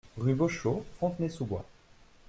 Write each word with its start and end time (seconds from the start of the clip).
Rue 0.17 0.33
Boschot, 0.33 0.83
Fontenay-sous-Bois 0.99 1.63